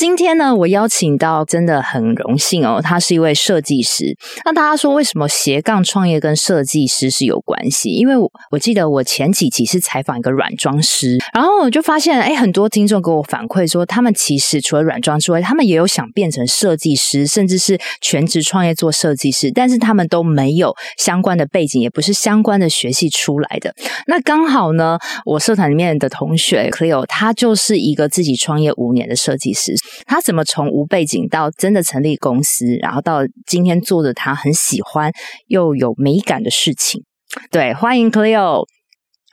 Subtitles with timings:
[0.00, 4.16] 今天呢，我邀请到真的很荣幸哦，他是一位设计师。
[4.46, 7.90] 那大家说为什么斜杠创业跟设计师是有关系？
[7.90, 23.74] 因为我我记得我前几期是采访一个软装师，然后我就发现，哎，很多听众给我反馈说，他们其实除了软装之外，他们也有想变成设计师，甚至是全职创业做设计师，但是他们都没有相关的背景，也不是相关的学系出来的。
[24.06, 29.74] 那刚好呢，我社团里面的同学 Cleo，他就是一个自己创业五年的设计师。
[30.06, 35.12] 他怎么从无背景到真的成立公司，然后到今天做的他很喜欢
[35.46, 37.02] 又有美感的事情？
[37.50, 38.64] 对，欢迎 Cleo。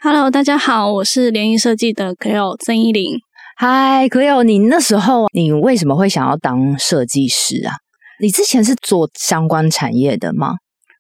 [0.02, 3.18] Hello，大家好，我是联谊设计的 Cleo 曾依林。
[3.60, 7.74] Hi，Cleo，你那时候你为什么会想要当设计师啊？
[8.22, 10.56] 你之前是做相关产业的吗？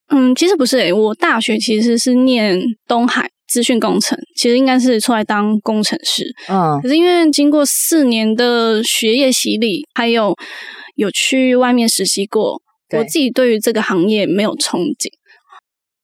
[0.10, 3.30] 嗯，其实不是诶，我大学其实是念东海。
[3.48, 10.36] 资讯工程其实应该是出来当工程师，嗯，可是因为经过四年的学业洗礼，还有
[10.96, 12.62] 有去外面实习过，
[12.96, 15.08] 我自己对于这个行业没有憧憬，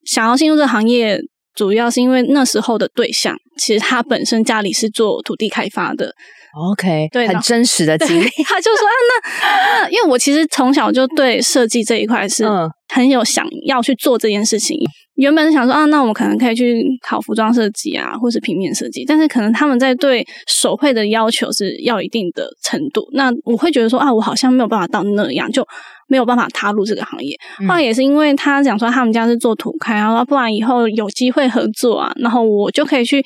[0.05, 1.19] 想要进入这个行业，
[1.53, 6.13] 主要是因为那时候的对象，其实他本身家里是做土地开发的。
[6.53, 8.25] OK，对，很真实的经历。
[8.45, 12.45] 他就说啊，那那因为我其实从小就对设计这一块是
[12.93, 14.77] 很有想要去做这件事情。
[15.15, 23.03] 原本是想说啊，那我们可能可以去考服装设计啊，或是平面设计，但是可能他们在对手绘的要求是要一定的程度。
[23.13, 25.63] 那我会觉得说啊，我好像没有办法到那样，就
[26.07, 27.35] 没有办法踏入这个行业。
[27.67, 33.23] 后来也是因为他讲说他们家是做土开，然后不然以后有机会合作啊，然后我就可以去。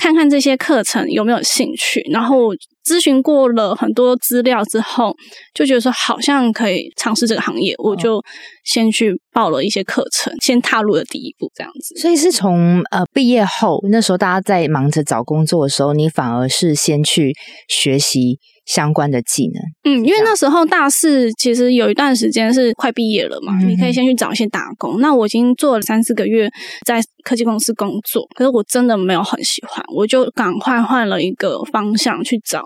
[0.00, 5.14] 看看这些课程有没有兴趣，然后咨询过了很多资料之后，
[5.52, 8.18] 就觉得说好像可以尝试这个行业，我就
[8.64, 12.00] 先去报了一些课程，先踏入了第一步，这样子。
[12.00, 17.34] 所以是从呃毕业后，那时候大家在忙着找工作的时候，你反而是先去
[17.68, 18.38] 学习。
[18.72, 25.00] 相关的技能，嗯，因为那时候大四其实有一段时间是快毕业了嘛，你可以先去找一些打工。
[25.00, 26.48] 那我已经做了三四个月
[26.86, 32.62] 在科技公司工作，可是我真的没有很喜欢，我就赶快换了一个方向去找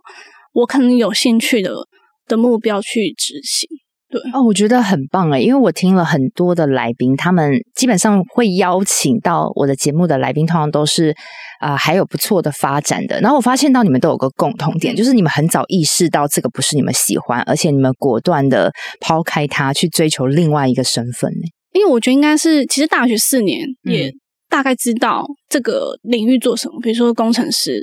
[0.53, 1.73] 我可能有兴趣的
[2.29, 3.67] 的目标去执行。
[4.11, 11.17] 对哦，我觉得很棒诶，因为我听了很多的来宾，他们基本上会邀请到我的节目的来宾，通常都是
[11.61, 13.21] 啊还有不错的发展的。
[13.21, 21.47] 然后我发现到你们都有个共同点，就是你们很早意识到这个不是你们喜欢，而且你们果断的抛开它，去追求另外一个身份呢。
[21.73, 24.13] 因为我觉得应该是，其实大学四年也
[24.49, 27.83] 大概知道这个领域做什么，比如说工程师，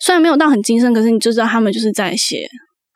[0.00, 2.46] 虽然没有到很精深，可是你就知道他们就是在写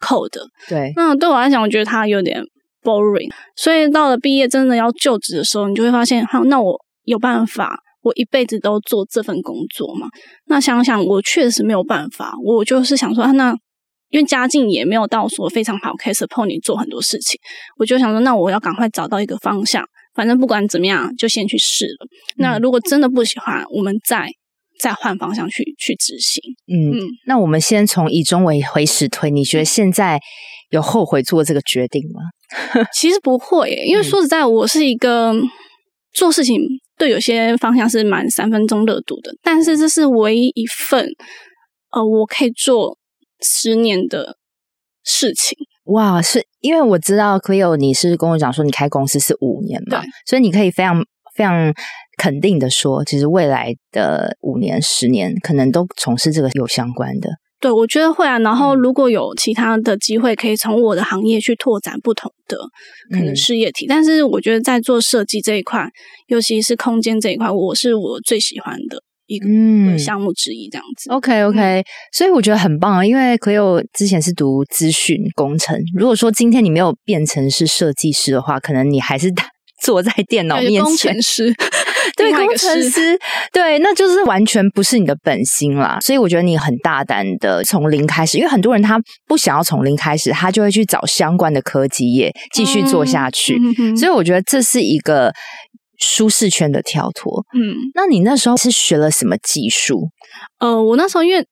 [0.01, 0.41] code。
[0.69, 2.43] 对，那对我来讲，我觉得他有点。
[2.83, 10.09] boring，所以到了毕业真的要就职的时候，你就会发现，好，那我有办法，我一辈子都做这份工作嘛？
[10.47, 12.33] 那想想，我确实没有办法。
[12.45, 13.55] 我就是想说，那
[14.09, 17.39] 因为家境也没有到说非常好，可以 support 你做很多事情。
[17.79, 19.85] 我就想说，那我要赶快找到一个方向，
[20.15, 22.07] 反正不管怎么样，就先去试了。
[22.37, 24.29] 那如果真的不喜欢，我们再
[24.81, 26.43] 再换方向去去执行。
[26.73, 26.97] 嗯，
[27.27, 30.19] 那我们先从以终为回始推，你觉得现在
[30.71, 32.23] 有后悔做这个决定吗？
[32.93, 35.33] 其实不会，因为说实在，我是一个
[36.13, 36.61] 做事情
[37.01, 41.09] 对有些方向是蛮三分钟热度的，但是这是唯一一份
[41.93, 42.99] 呃，我可以做
[43.41, 44.37] 十年的
[45.03, 45.57] 事情。
[45.85, 51.03] 哇，是因为我知道 Cleo 你是跟我讲说你开公司是五年嘛，所以你可以非常
[51.35, 51.73] 非常
[52.19, 57.31] 肯定的说，其实未来的五年、十年可能都从事这个有相关的。
[57.61, 58.39] 对，我觉得会啊。
[58.39, 62.57] 然后，如果有其他的机会，可以从我的行业去拓展不同的
[63.11, 63.87] 可能事业体。
[63.87, 65.87] 但是，我觉得在做设计这一块，
[66.29, 70.71] 尤其是空间这一块，我是我最喜欢的一个项目之一。
[70.71, 71.83] 这样子，OK，OK。
[72.13, 75.79] 所以我觉得很棒啊，因为可有之前是读资讯工程。
[75.95, 79.31] 如果说今天你没有变成是设计师的话，可能你还是
[79.85, 80.83] 坐在电脑面前。
[80.83, 81.55] 工程师。
[82.17, 83.19] 对工程师，
[83.53, 85.99] 对，那就是完全不是你的本心啦。
[86.01, 93.59] 所以我觉得你很大胆的从零开始，因为很多人他不想要从零开始，他就会去找相关的科技业继续做下去。
[93.97, 95.33] 所以我觉得这是一个
[95.99, 97.45] 舒适圈的跳脱。
[97.55, 100.09] 嗯，那你那时候是学了什么技术？
[100.59, 101.45] 呃，我那时候因为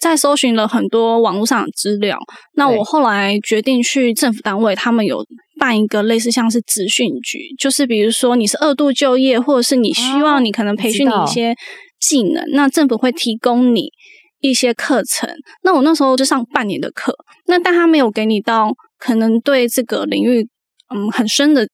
[0.00, 2.18] 在搜寻了很多网络上的资料，
[2.54, 5.24] 那我后来决定去政府单位，他们有。
[5.58, 11.54] 办一个类似像是职训局，就是比如说你是二度就业，或者是你希望你可能培训你一些
[12.00, 13.90] 技能，那政府会提供你
[14.40, 15.28] 一些课程。
[15.62, 17.14] 那我那时候就上半年的课，
[17.46, 20.48] 那但他没有给你到可能对这个领域
[20.94, 21.68] 嗯很深的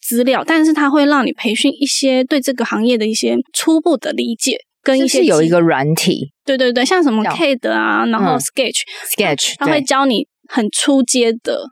[0.00, 4.58] 资料，但是他会让你培训一些对这个行业的一些初步的理解。
[4.84, 8.82] 跟一些有一个软体，对对对，像什么 CAD 啊，然后 Sketch
[9.16, 11.70] Sketch，他会教你很初阶的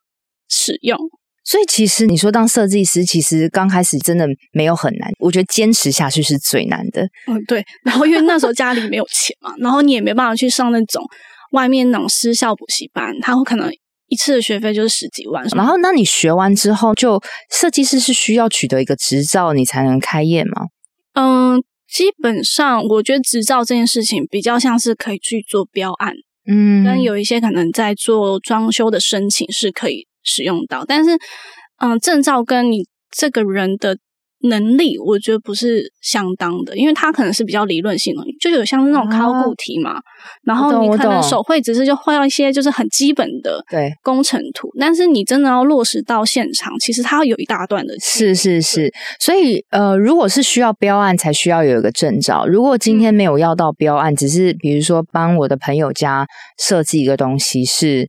[0.48, 0.98] 使用。
[1.44, 7.02] 所以其实你说当设计师，其实刚开始真的没有很难，我觉得坚持下去是最难的。
[7.26, 7.62] 嗯，对。
[7.84, 11.04] 然后因为那时候家里没有钱嘛，然后你也没办法去上那种
[11.50, 13.68] 外面那种私校补习班，他会可能
[14.06, 15.44] 一次的学费就是十几万。
[15.56, 17.20] 然后那你学完之后，就
[17.50, 20.68] 设计师是需要取得一个执照，你才能开业吗？
[21.14, 21.62] 嗯，
[21.92, 26.14] 基本上我觉得执照这件事情比较像是可以去做标案，
[26.46, 30.06] 嗯，跟有一些可能在做装修的申请是可以。
[30.24, 31.18] 使用到，但是，
[31.78, 33.98] 嗯，证照跟你这个人的
[34.42, 40.00] 能力，我觉得不是相当的，因为它可能是比较理论性的，就有像那种考古题嘛，
[40.44, 47.94] 然后你可能手绘只是就画到一些就是很基本的对工程图，但是你真的要落实到现场，其实它有一大段的。
[48.00, 56.26] 是是是，所以呃，如果是需要标案才需要有一个证照，如果今天没有要到标案，只是比如说帮我的朋友家
[56.58, 58.08] 设计一个东西是。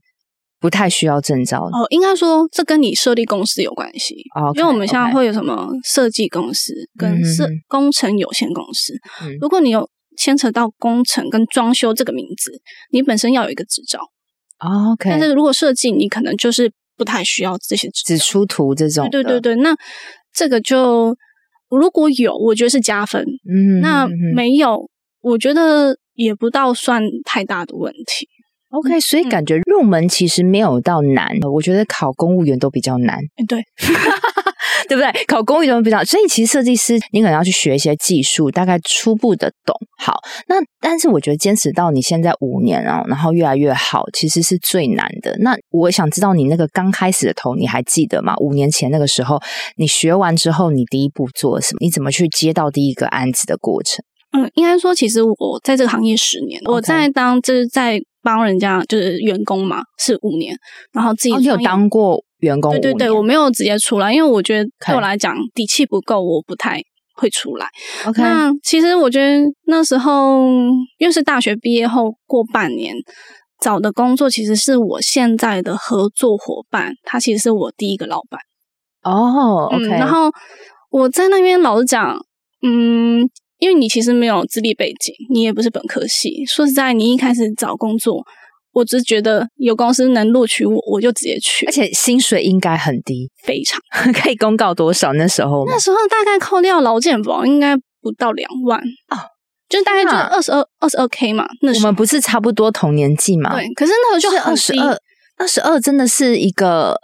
[0.63, 8.93] 不太需要证照哦，应该说这跟你设立公司有关系哦，因为我们现在会有什么设计公司跟设工程有限公司，
[9.41, 9.85] 如果你有
[10.17, 12.49] 牵扯到工程跟装修这个名字，
[12.93, 13.99] 你本身要有一个执照
[14.93, 15.09] ，OK。
[15.09, 19.57] 但是如果设计，你可能就是不太需要这些只出图这种，对对对。
[19.57, 19.75] 那
[20.33, 21.13] 这个就
[21.69, 23.21] 如果有，我觉得是加分，
[23.53, 24.89] 嗯，那没有，
[25.19, 28.29] 我觉得也不到算太大的问题。
[28.73, 33.61] OK，所以感觉入门其实没有到难，我觉得考公务员都比较难，对，
[34.89, 35.25] 对不对？
[35.27, 39.75] 考公务员比较，所以其实设计师你可能要去学一些技术，大概初步的懂。
[39.99, 40.15] 好，
[40.47, 45.37] 那但是我觉得坚持到你现在五年哦，然后越来越好，其实是最难的。
[45.37, 48.33] 那我想知道你那个刚开始的头，你还记得吗？
[48.39, 49.39] 五年前那个时候，
[49.77, 51.77] 你学完之后，你第一步做了什么？
[51.79, 54.03] 你怎么去接到第一个案子的过程？
[54.31, 58.01] 嗯，应该说，其实我在这个行业十年，我在当就是在。
[58.23, 60.55] 帮人家就是员工嘛，是五年，
[60.93, 62.71] 然后自己有当过员工。
[62.71, 66.81] 对对对，我没有直接出来，因为我觉得对我来讲底气不够，我不太
[67.15, 67.67] 会出来。
[68.07, 70.45] OK，那其实我觉得那时候
[70.97, 72.95] 又是大学毕业后过半年
[73.61, 78.39] 找的工作，其实是我现在的合作伙伴，他其实是我第一个老板。
[79.03, 80.31] 哦，OK，然后
[80.89, 82.17] 我在那边老实讲，
[82.61, 83.29] 嗯。
[83.63, 86.45] 因为你其实没有资历背景，你也不是本科系。
[86.45, 88.21] 说实在，你一开始找工作，
[88.73, 91.65] 我只是觉得有公司能录取我，我就直接去。
[91.65, 93.79] 而且薪水应该很低，非常
[94.11, 95.13] 可以公告多少？
[95.13, 99.15] 那时候那时候大概扣掉劳健保，应该不到两万哦，
[99.69, 101.45] 就是大概就是二十二二十二 K 嘛。
[101.61, 103.55] 那我们不是差不多同年纪嘛？
[103.55, 104.97] 对，可是那时候就二十二，
[105.37, 106.97] 二十二真的是一个。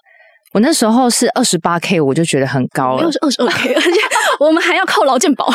[0.51, 3.03] 我那时候是二十八 K，我就觉得很高了。
[3.03, 3.91] 又是二十二 K，而且
[4.39, 5.53] 我们还要靠劳健保啊！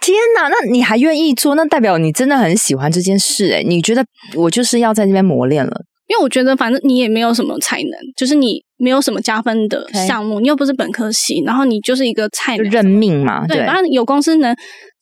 [0.00, 1.54] 天哪，那你还愿意做？
[1.54, 3.62] 那代表你真的很喜欢这件事哎！
[3.62, 4.04] 你觉得
[4.34, 5.72] 我就是要在这边磨练了？
[6.08, 13.46] 因为我觉得反正你也没有什么才能，就是你没有什么加分的项目，你又不是本科系，然后你就是一个菜认命嘛。
[13.46, 14.56] 对，反正有公司能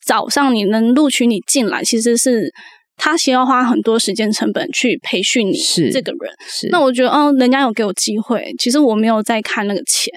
[0.06, 2.52] 找上你，能录取你进来，其实是。
[2.96, 10.14] 他需要花很多时间成本去培训你这个人，是那我觉得哦，人家有给我机会，其实我没有在看那个钱。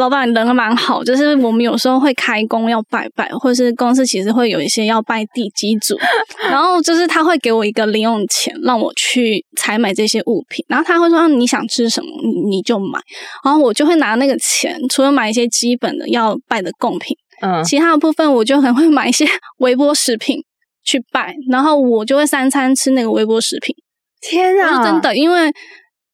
[0.00, 5.96] 老板人蛮好，就是我们有时候会开工要拜拜，或者是公司其实会有一些要拜地基主，
[6.50, 12.98] 然后就是他会给我一个零用钱，让我去采买这些物品，然后他会说你想吃什么你你就买，
[13.44, 19.26] 然后我就会拿那个钱，除了买一些基本的要拜的贡品，嗯，其他的部分我就很会买一些
[19.58, 20.42] 微波食品。
[20.82, 23.72] 去拜，然后我就会三餐吃那个微波食品。
[24.22, 25.52] 天啊，是真的，因为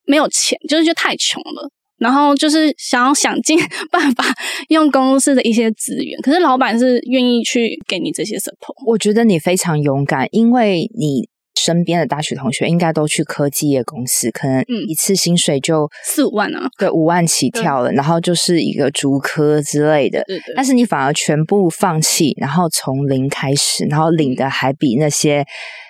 [0.06, 1.70] 没有钱，就是就太穷了。
[1.98, 3.58] 然后就是想要想尽
[3.90, 4.24] 办法
[4.68, 8.86] 用公司的一些资源，可是老板是愿意去给你这些 support。
[8.86, 11.28] 我觉得你非常勇敢，因为你。
[11.58, 20.22] 身边的大学同学应该都去科技业公司，可能一次薪水就四五万啊，对，五万起跳了，然后就是一个竹科之类的。
[20.26, 20.54] 对对。
[20.54, 25.46] 但是你反而全部放弃，然后从零开始，然后领的还比那些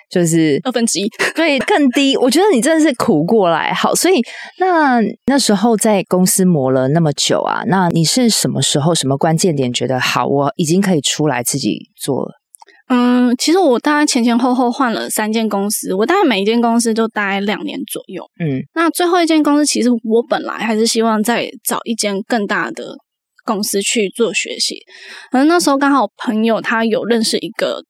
[0.09, 2.15] 就是二分之一，对，更低。
[2.17, 4.21] 我觉得你真的是苦过来好，所以
[4.59, 12.31] 那那时候在公司磨了那么久啊，那你是什么时候、什么关键点觉得好，我已经可以出来自己做了？
[12.89, 18.23] 嗯，其实我大概前前后后换了三间公司，我大概每一间公司都待两年左右。
[18.39, 22.95] 嗯，那最后一间公司，其实我本来还是希望再找一间更大的
[23.43, 24.77] 公司去做学习。
[25.31, 27.83] 可能那时候刚好朋友他有认识一个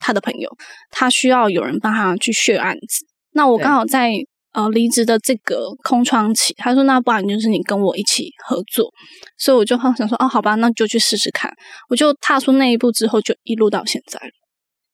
[0.00, 0.50] 他的朋友，
[0.90, 4.14] 他需要有人帮他去血案子，那我刚好在。
[4.52, 8.90] 呃，离职的这个空窗期，他说：“那不然就是你跟我一起合作。”
[9.38, 11.48] 所以我就想说：“哦，好吧，那就去试试看。”
[11.88, 14.32] 我就踏出那一步之后，就一路到现在了。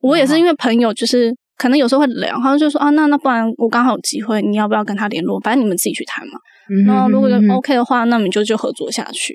[0.03, 5.41] 我也是因为朋友就是可能有时候会聊，他就说啊，那那不然我刚好有机会，你要不要跟他联络？
[5.41, 6.39] 反正你们自己去谈嘛。
[6.87, 9.35] 然后如果 OK 的话，那我们就就合作下去。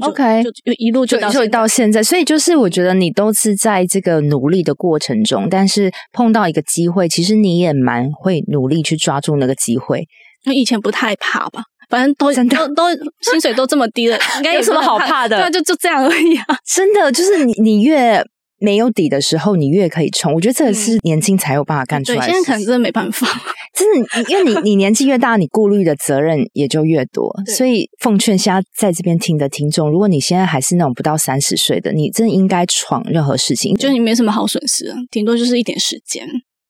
[0.00, 2.02] OK，就一路就就到现在。
[2.02, 10.06] 所以就是我觉得你都是在这个努力的过程中，但是碰到一个机会，其实你也蛮会努力去抓住那个机会。
[10.44, 12.84] 因为以前不太怕吧，反正都都 都
[13.20, 15.40] 薪水都这么低了，应该有什么好怕的？
[15.42, 16.56] 对，就就这样而已啊。
[16.66, 18.24] 真的，就是你你越。
[18.60, 20.32] 没有底的时候，你越可以冲。
[20.34, 22.26] 我觉得这个是年轻才有办法干出来。
[22.26, 23.26] 现在可能真的没办法，
[23.74, 27.34] 真的，因为你你年纪越大，你顾虑的责任也就越多。
[27.48, 36.26] 所以奉劝现在在这边听的听众，如果你现在还是那种不到三十岁的，你真的应该闯任何事情，就你没什么好损失，顶多就是一点时间。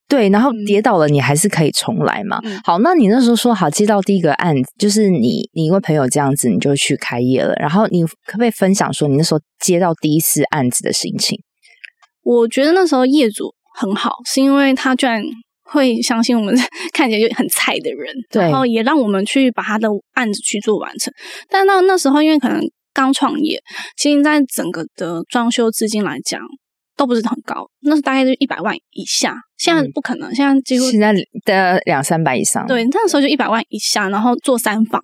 [0.09, 2.41] 对，然后跌倒了，你还是可以重来嘛。
[2.65, 7.55] 好，那你那时候说好接到第一个案子，就是你你因为朋友这样子，你就去开业了。
[7.61, 11.39] 然后你可不可以分享说你那时候接到第一次案子的心情？
[12.23, 15.23] 我觉得那时候业主很好，是因为他居然
[15.62, 16.55] 会相信我们
[16.93, 21.12] 看起来就很菜的人，然后也让我们去把他的案子去做完成。
[21.49, 22.61] 但到那时候，因为可能
[22.93, 23.61] 刚创业，
[23.97, 26.41] 其实在整个的装修资金来讲
[26.97, 29.37] 都不是很高，那是大概就一百万以下。
[29.57, 32.67] 现在不可能，现在几乎现在的两三百以上。
[32.67, 35.00] 对，那时候就一百万以下，然后做三房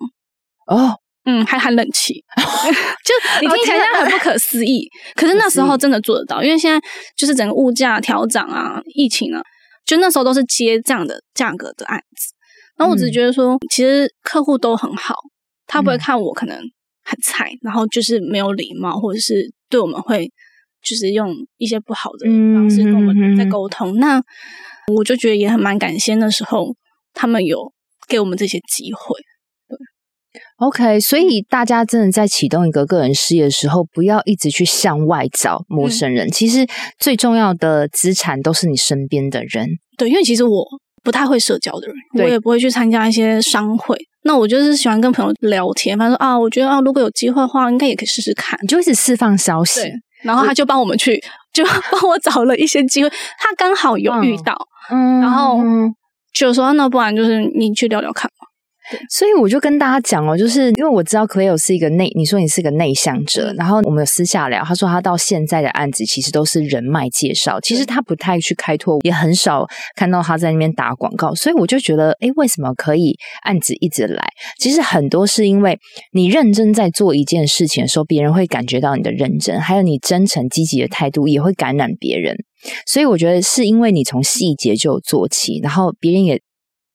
[0.67, 0.95] 哦。
[1.29, 2.23] 嗯，还含冷气，
[3.03, 4.87] 就你听起来很不可思议。
[5.13, 6.79] 可是那时候真的做得到，因为现在
[7.17, 9.41] 就是整个物价调涨啊，疫情啊，
[9.85, 12.33] 就那时候都是接这样的价格的案子。
[12.77, 15.15] 然后我只觉得说，其实客户都很好，
[15.65, 16.57] 他不会看我可能
[17.03, 20.31] 很菜，然后就是没有礼貌，或者是对我们会
[20.81, 23.97] 就是用一些不好的方式跟我们在沟通。
[23.97, 24.21] 那
[24.95, 26.73] 我就觉得也很蛮感谢那时候
[27.13, 27.73] 他们有
[28.07, 29.19] 给我们这些机会。
[30.57, 36.29] OK，所以大家真的在启动一个个人事业的时候，不要一直去向外找陌生人。
[36.31, 36.65] 其实
[36.99, 39.67] 最重要的资产都是你身边的人。
[39.97, 40.65] 对，因为其实我
[41.03, 43.97] 不太会社交的人，我也不会去参加一些商会。
[44.23, 48.59] 那我就是喜欢跟朋友聊天，反正啊，我觉得啊，如果有机会的话，应该也可以试试看。
[48.61, 49.81] 你就一直释放消息，
[50.23, 51.17] 然后他就帮我们去，
[51.53, 53.09] 就 帮我找了一些机会。
[53.09, 54.53] 他刚好有遇到，
[54.91, 55.59] 嗯，然后
[56.33, 58.36] 就说那不然就是你去聊聊看嘛。
[59.09, 69.65] 所以我就跟大家讲哦，就是因为我知道 Cleo 是一个内，你说你是个内向者，然后我们有私下聊，他说他到现在的案子其实都是人脉介绍，其实他不太去开拓，也很少
[69.95, 74.25] 看到他在那边打广告，所以我就觉得，哎，为什么可以案子一直来？
[74.59, 75.77] 其实很多是因为
[76.13, 82.37] 你认真在做一件事情的时候，别人会感觉到你的认真，还有你真诚积极的态度也会感染别人，
[82.85, 86.39] 所以我觉得是因为你从细节就做起，然后别人也。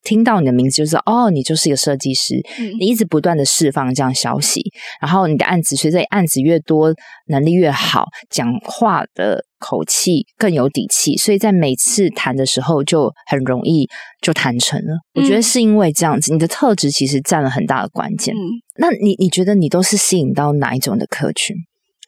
[0.02, 2.34] 听到你的名字就知道，哦，你就是一个设计师。
[2.78, 4.62] 你一直不断的释放这样消息，
[5.00, 6.92] 然后你的案子随着案子越多，
[7.26, 13.88] 能力越好，讲话的口气更有底气，所以在每次谈的时候就很容易
[14.20, 14.94] 就谈成了。
[15.14, 18.34] 我觉得是因为这样子，你的特质其实占了很大的关键。
[18.76, 21.54] 那你你觉得你都是吸引到哪一种的客群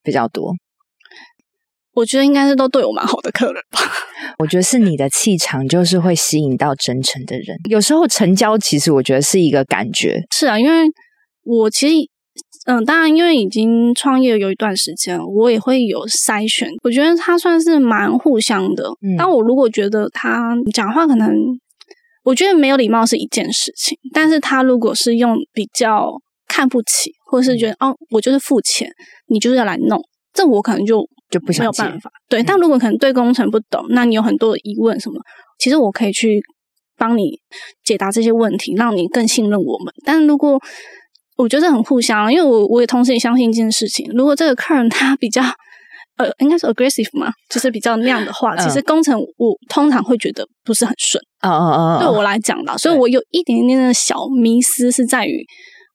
[0.03, 0.55] 比较多？
[1.95, 3.81] 我觉得应该是都对我蛮好的客人吧。
[4.39, 7.57] 我觉得是你的气场，就是会吸引到真诚的人。
[7.71, 10.23] 有时候成交，其实我觉得是一个感觉。
[10.33, 10.85] 是啊，因为
[11.45, 12.09] 我其实，
[12.67, 16.69] 嗯，当然，因为已经创业有一段时间，我也会有筛选。
[16.83, 18.89] 我觉得他算是蛮互相的。
[19.03, 21.31] 嗯但我如果觉得他讲话可能，
[22.25, 23.97] 我觉得没有礼貌是一件事情。
[24.13, 26.11] 但是他如果是用比较
[26.49, 28.91] 看不起，或者是觉得哦，我就是付钱，
[29.29, 30.03] 你就是要来弄。
[30.33, 32.43] 这我可能就就不没有办法，对。
[32.43, 35.21] 但如果可能对工程不懂，那你有很多的疑问什么，
[35.59, 36.41] 其实我可以去
[36.97, 37.41] 帮你
[37.85, 39.93] 解答这些问题，让你更信任我们。
[40.05, 40.61] 但如果
[41.37, 45.43] 我觉得很互相，因为我我也同时也相信一件事情，如果这个客人 他比较
[46.17, 51.21] 呃，应该是 aggressive 嘛，就是比较那样的话，其实工程我通常会觉得不是很顺。
[51.43, 55.45] 哦哦哦，对我来讲啦，所以我有一点点的小迷思是在于。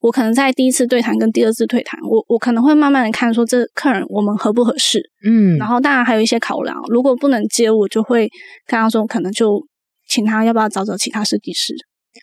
[0.01, 8.29] 我可能在第一次对谈跟第二次对谈，我我可能会慢慢的看说这客人我们合不合适，嗯，然后当然还有一些考量，如果不能接，我就会
[8.65, 9.61] 跟他说，可能就
[10.07, 11.73] 请他要不要找找其他设计师。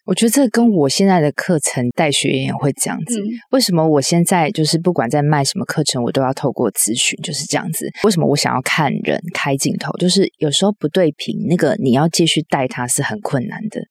[0.07, 3.21] 我觉得这跟我现在的课程带学员也会这样子。
[3.51, 7.87] 为什么我现在就是不管在卖什么课程，我都要透过咨询，就是这样子。
[8.05, 13.83] 为什么我想要看人开镜头，就是有时候不对频，那个你要继续带他是很困难的。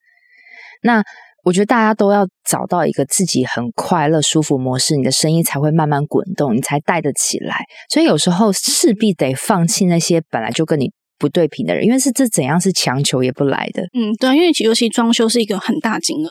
[0.82, 1.04] 那。
[1.46, 7.64] 我觉得大家都要找到一个自己很快乐、舒服模式，你的生意才会慢慢滚动，你才带得起来。
[7.90, 13.84] 所以有时候势必得放弃那些本来就跟你不对频的人，因为是这怎样是强求也不来的。
[13.94, 16.30] 嗯，对，因为尤其装修是一个很大金额。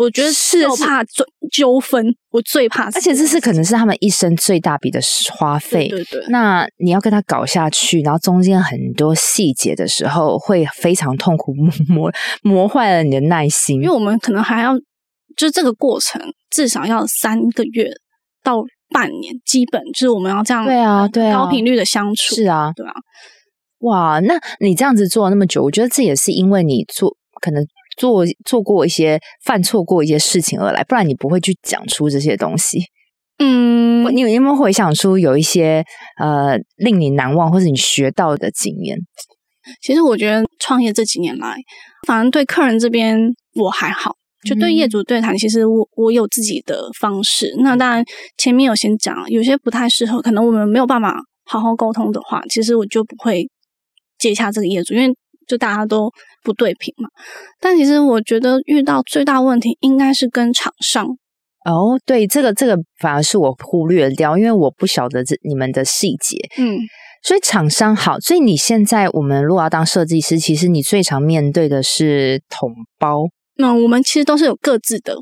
[0.00, 4.98] 我觉得是怕纠纠纷，我最怕，而且这是可能是他们一生最大笔的
[5.34, 5.88] 花费。
[5.88, 6.24] 对对。
[6.28, 11.52] 那你要跟他搞下去，然后中间很多细节的时候，会非常痛苦，
[11.88, 12.10] 磨
[12.42, 13.82] 磨坏了你的耐心。
[13.82, 14.72] 因为我们可能还要，
[15.36, 16.18] 就这个过程
[16.50, 17.90] 至少要三个月
[18.42, 22.92] 到半年，基本就是我们要这样对啊对啊高频率的相处是啊对啊。
[23.80, 27.62] 哇，那你这样子做那么久，我觉得这也是因为你做可能。
[28.00, 32.80] 做做过一些犯错过一些事情而来，不然你不会去讲出这些东西。
[33.38, 35.84] 嗯，你有没有回想出有一些
[36.18, 38.96] 呃令你难忘或者你学到的经验？
[39.82, 41.54] 其实我觉得创业这几年来，
[42.06, 43.18] 反正对客人这边
[43.54, 44.12] 我还好，
[44.48, 47.54] 就对业主对谈，其实我我有自己的方式。
[47.58, 48.02] 那当然
[48.38, 53.46] 前面有先讲，有些不太适合，可能我们没有办法好好沟通的话，其实我就不会
[54.18, 55.14] 接洽这个业主，因为。
[55.50, 56.08] 就大家都
[56.44, 57.08] 不对平嘛，
[57.60, 61.04] 但其实我觉得遇到最大问题应该是跟厂商。
[61.64, 66.78] 哦，对，这个这个反而是我忽略掉，因为我不晓得这你们的细节，嗯，
[67.24, 73.24] 所以厂商好，所以你现在我们如果要当设计师，其实你最常面对的是统包，
[73.56, 75.16] 那我们其实都是有各自的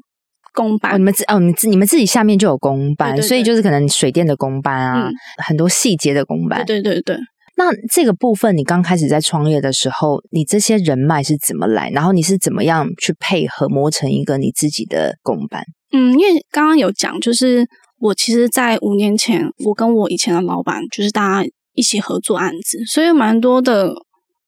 [0.52, 5.10] 工班，你们自哦，你自你们自己下面就有工班，所以就是可能水电的工班啊，
[5.44, 7.16] 很多细节的工班，对对对。
[7.58, 11.90] 那这个部分，你刚开始在创业的时候，你这些人脉是怎么来？
[11.90, 15.64] 然后你是怎么样去配合磨成一个你自己的公班？
[15.92, 17.66] 嗯，因为刚刚有讲，就是
[17.98, 23.92] 我其实，在五年前，我跟我以前的老板，就是大家一起合作案子，所以蛮多的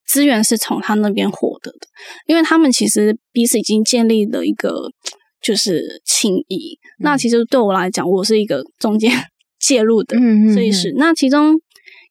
[0.07, 1.89] 资源是从他那边获得的。
[2.29, 4.89] 因为他们其实彼此已经建立了一个
[5.43, 6.79] 就是情谊。
[7.01, 9.11] 那其实对我来讲，我是一个中间
[9.59, 10.17] 介入的
[10.55, 10.95] 所以是。
[10.97, 11.61] 那其中。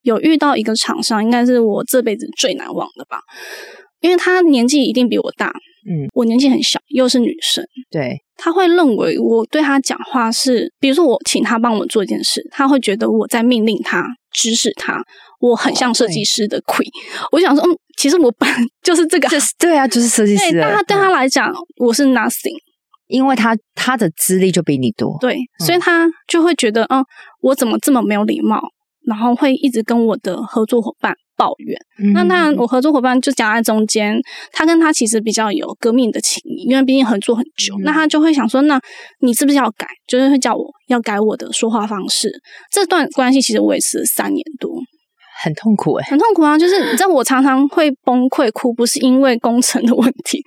[0.09, 3.19] 有遇到一个厂商，应该是我这辈子最难忘的吧，
[4.01, 5.47] 因为他年纪一定比我大，
[5.89, 15.01] 嗯，我年纪很小，又是女生，对，他会认为我对他讲话是，比如说我请他帮我做一件事，他会觉得我在命令他、指使他，
[15.39, 16.89] 我很像设计师的 queen。
[17.31, 18.49] 我想说，嗯，其实我本
[18.81, 19.27] 就是这个，
[19.59, 20.59] 对啊，就是设计师。
[20.59, 22.57] 但他对他来讲，我是 nothing，
[23.07, 27.03] 因为他他的资历就比你多，对，所以他就会觉得，嗯，
[27.41, 28.61] 我怎么这么没有礼貌？
[29.05, 31.77] 然后会一直跟我的合作伙伴抱怨。
[32.13, 34.19] 那当然，我合作伙伴就夹在中间，
[34.51, 37.75] 他跟他其实比较有革命的情谊，因为毕竟合作很久。
[37.83, 38.79] 那他就会想说：“那
[39.21, 42.29] 你是不是要改？”就是会叫我要改我的说话方式。
[42.71, 44.71] 这段关系其实维持三年多，
[45.41, 46.57] 很痛苦哎，很痛苦啊！
[46.57, 50.43] 就是你知道，我常常会崩溃哭，不是因为工程的问题，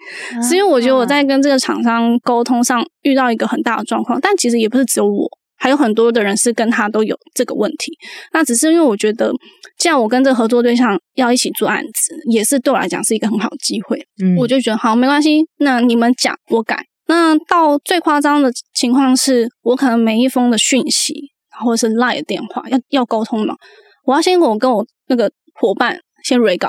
[0.47, 4.19] 是因为我觉得我在跟这个厂商沟通上遇到一个很大的状况。
[4.21, 5.27] 但其实也不是只有我。
[5.63, 7.97] 还有很多的人是跟他都有这个问题，
[8.33, 9.33] 那只是因为我觉得，
[9.79, 16.85] 既然我跟这个合作对象要一起做案子，也是对我来讲是一个很好的机会，嗯，我就觉得好没关系，那你们讲我改。
[17.07, 21.15] 那到最夸张的情况是，我可能每一封的讯息
[21.65, 23.55] 或者是 line 的电话要要沟通嘛，
[24.05, 26.69] 我要先我跟我那个伙伴先 re 稿，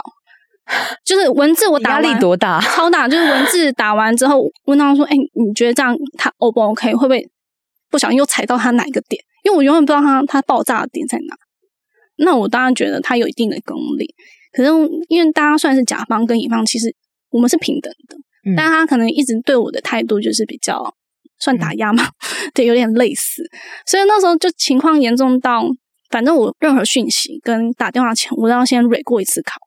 [1.04, 2.62] 就是文字我打压力多大？
[2.62, 6.94] 超大，就是文字打完之后问他说，哎，你觉得这样他 O 不 OK？
[6.94, 7.28] 会不会？
[7.94, 11.36] 不小心又踩到他哪一个点，因为我永远不知道他他爆炸的点在哪。
[12.18, 14.16] 那我当然觉得他有一定的功力，
[14.52, 14.72] 可是
[15.10, 16.88] 因为大家算是甲方跟乙方，其实
[17.30, 18.18] 我们是平等的。
[18.58, 20.84] 但他可能一直对我的态度就是比较
[21.38, 22.04] 算打压嘛，
[22.56, 23.44] 对，有点类似。
[23.86, 25.64] 所以那时候就情况严重到，
[26.10, 29.58] 反正我任何讯息跟打电话前，我都要先蕊过一次考，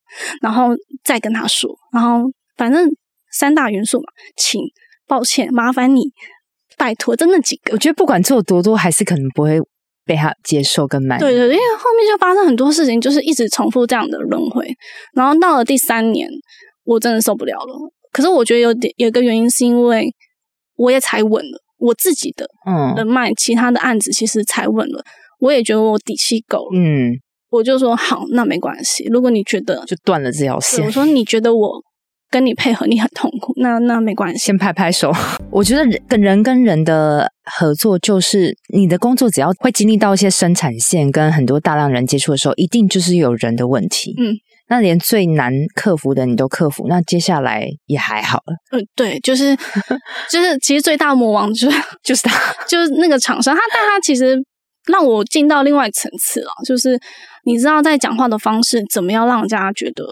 [0.42, 0.70] 然后
[1.04, 1.70] 再跟他说。
[1.92, 2.88] 然后反正
[3.30, 4.60] 三大元素嘛，请、
[5.06, 6.02] 抱歉、麻烦你。
[6.76, 7.72] 拜托，真的几个？
[7.72, 9.58] 我觉得不管做多多，还是可能不会
[10.04, 11.20] 被他接受跟满意。
[11.20, 14.68] 对对，因为后面就发生很多事情，就是一直重复这样的轮回。
[15.14, 16.28] 然后到了第三年，
[16.84, 17.92] 我真的受不了了。
[18.12, 20.06] 可是我觉得有点有一个原因，是因为
[20.76, 25.02] 我也踩稳了我自己的嗯人脉，其他的案子其实踩稳了，
[25.40, 26.78] 我也觉得我底气够了。
[26.78, 27.12] 嗯，
[27.50, 29.04] 我就说好，那没关系。
[29.10, 31.82] 如果你觉得就断了这条线，我说你觉得我。
[32.30, 35.12] 跟你配合，你很痛苦，那那没关系，先拍拍手。
[35.50, 44.14] 我觉得人跟人跟人的合作，就是你的工作只要会经历到一些生产线跟很多大量人接触的时候，一定就是有人的问题。
[44.18, 44.34] 嗯，
[44.68, 48.56] 那连最难克服的你都克服，那接下来也还好了。
[48.72, 49.56] 嗯，对，就是
[50.28, 54.36] 就是，其实最大魔王就是 就是他，就是那个厂商，他但他其实
[54.86, 56.98] 让我进到另外层次了，就是
[57.44, 60.04] 你知道在讲话的方式怎么样让人家觉得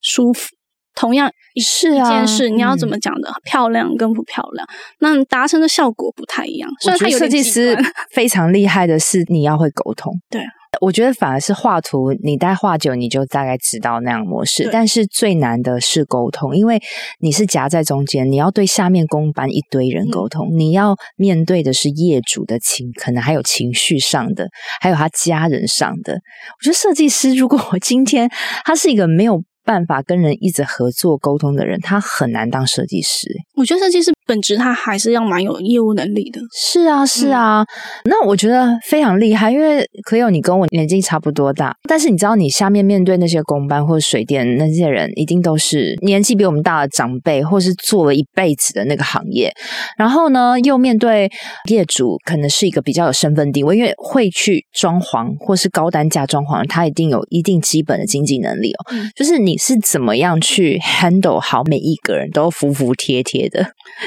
[0.00, 0.48] 舒服。
[0.94, 4.66] 同样是一件事，你要怎么讲的漂亮跟不漂亮，
[5.00, 6.70] 那达成的效果不太一样。
[6.86, 7.76] 我觉得设计师
[8.12, 10.12] 非常厉害的是，你要会沟通。
[10.30, 10.42] 对，
[10.80, 14.68] 我觉得反而是画图，你待画久，你就大概知道那样模式。
[14.72, 16.80] 但是最难的是沟通，因为
[17.20, 24.48] 你是夹在中间，你要对下面工班一堆人沟通，你要面对的是业主的情，可能还有情绪上的，
[24.80, 26.14] 还有他家人上的。
[26.14, 28.30] 我觉得设计师，如果我今天
[28.64, 29.42] 他是一个没有。
[29.64, 33.28] 办法跟人一直合作沟通的人，他很难当设计师。
[33.54, 36.40] 我觉得设计师本质他还是要蛮有业务能力的。
[36.52, 37.64] 是啊，是啊。
[38.04, 49.52] 那我觉得非常厉害，因为可有你跟我年纪差不多大，但是你知道，你下面面对那些工班或者水电那些人，一定都是年纪比我们大的长辈，或是做了一辈子的那个行业。
[49.96, 51.30] 然后呢，又面对
[51.70, 58.96] 业主，可能是一个比较有身份地位，因为会去装潢或是高单价装潢，他一定有一定基本的经济能力哦。
[59.14, 59.52] 就是你。
[59.52, 63.62] 你是怎么样去 handle 好每一个人都服服帖帖的？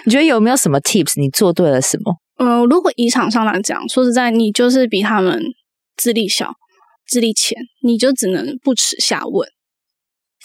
[0.05, 1.19] 你觉得有没有什么 tips？
[1.19, 2.15] 你做对了什么？
[2.37, 5.41] 嗯，如果以场上来讲，说实在，你就是比他们
[5.97, 6.53] 资历小、
[7.07, 9.49] 资历浅，你就只能不耻下问。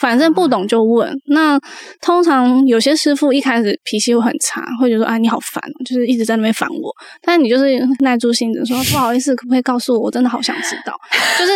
[0.00, 1.14] 反正不懂就问。
[1.26, 1.60] 那
[2.00, 6.90] 通常有些师傅一开始脾气会很差，会觉得说：“啊，你好烦，就是一直在那边烦我。”
[7.22, 10.00] 但你就是耐住性子说：“不好意思，可不可以告诉我？
[10.06, 10.94] 我真的好想知道。”
[11.38, 11.52] 就是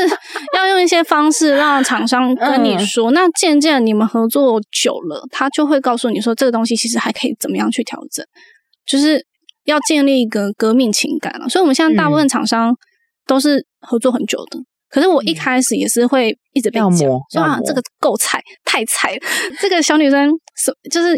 [0.54, 3.10] 要用一些方式让厂商跟你说。
[3.12, 8.24] 那渐渐你们合作久了，他就会告诉你说：“这个东西其实还可以怎么样去调整。”
[8.86, 9.24] 就是
[9.64, 11.48] 要建立一个革命情感了。
[11.48, 12.74] 所以，我们现在大部分厂商
[13.26, 14.58] 都是合作很久的。
[14.94, 19.18] 可是我一开始也是会一直被讲，说啊这个够菜，太菜，
[19.60, 21.16] 这个小女生是就是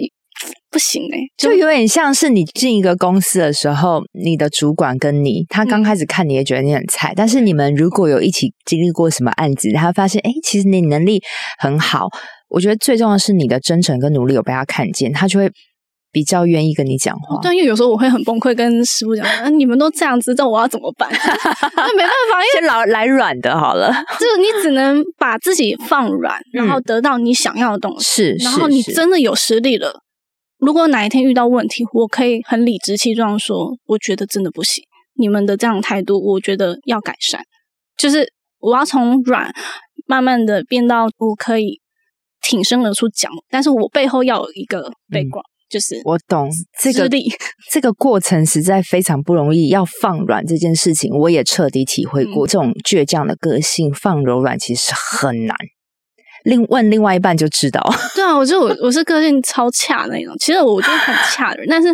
[0.70, 11.22] 不行哎，就有点像是你进一个公司的时候，你的主管跟你，他刚开始看你也觉得你很菜，但是你们如果有一起经历过什么案子，他发现哎，其实你能力
[11.58, 12.06] 很好，
[12.48, 15.50] 我觉得最重要的是你的真诚跟努力有被他看见，他就会。
[16.16, 19.26] 比较愿意跟你讲话，但因为有时候我会很崩溃，跟师傅讲
[19.58, 23.92] ：“你们都这样子，那我要怎么办？” 那没办法，因为老来软的好了。
[24.18, 28.06] 就是你只能把自己放软，然后得到你想要的东西。
[28.06, 30.00] 是，然后你真的有实力了，
[30.58, 34.82] 如果哪一天遇到问题，我可以很理直气壮说：“我觉得真的不行，
[35.18, 37.42] 你们的这样态度，我觉得要改善。”
[37.98, 39.52] 就是我要从软
[40.06, 41.82] 慢慢的变到我可以
[42.40, 45.44] 挺身而出讲，但是我背后要有一个背光。
[45.68, 46.48] 就是我懂
[46.80, 47.08] 这个
[47.70, 52.46] 这个过程实在非常不容易，要放软这件事情，我也彻底体会过。
[52.46, 55.56] 这种倔强的个性放柔软其实很难。
[56.44, 57.80] 另问另外一半就知道。
[58.14, 61.88] 对啊，我就我我是个性超恰那种，其实我就很恰的人，但是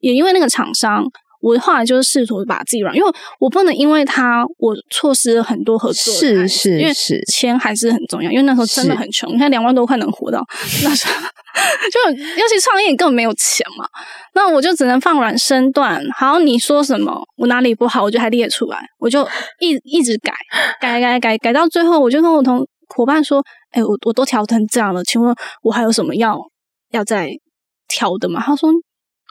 [0.00, 1.04] 也因为那个厂商。
[1.44, 6.92] 我后来就是试图把自己软，因为我不能因为他我错失了很多合作，是是，因为
[7.30, 8.30] 钱还是很重要。
[8.30, 10.42] 因为那时候真的很穷，你看两万多块能活到
[10.82, 11.12] 那时候，
[11.92, 13.86] 就尤其创业你根本没有钱嘛。
[14.32, 19.22] 那我就只能放软身段，好你说什么我哪里不好，我就还列出来，我就
[19.60, 20.32] 一一直改
[20.80, 26.38] 改改改改到最后，我就跟我同伙伴说：“哎，我我都调成这样了，请问我还有什么要
[26.92, 27.28] 要再
[27.86, 28.70] 调的吗？”他说。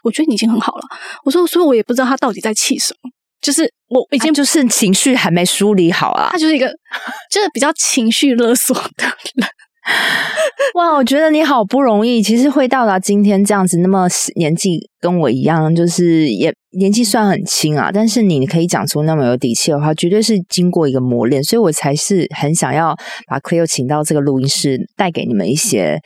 [0.03, 0.81] 我觉得你已经很好了。
[1.25, 3.09] 我说，所以我也不知道他到底在气什么。
[3.41, 6.29] 就是我已经就是情绪还没梳理好啊。
[6.31, 6.67] 他就是一个
[7.29, 9.49] 就是比较情绪勒索的人。
[10.75, 17.91] 哇，我觉得你好不容易，其实会到达今天这样子，那么年纪跟我一样，就是也年纪算很轻啊。
[17.93, 21.43] 但是你可以讲出那么有底气的话，绝对是经过一个磨练。
[21.43, 22.95] 所以我才是很想要
[23.27, 25.99] 把 Cleo 请到这个录音室，带给你们一些